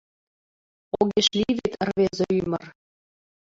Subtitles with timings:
[0.99, 2.65] Огеш лий вет рвезе ӱмыр